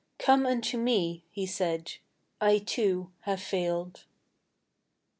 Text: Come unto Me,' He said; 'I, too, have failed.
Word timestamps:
Come 0.17 0.47
unto 0.47 0.79
Me,' 0.79 1.23
He 1.29 1.45
said; 1.45 1.97
'I, 2.41 2.57
too, 2.65 3.11
have 3.25 3.39
failed. 3.39 4.05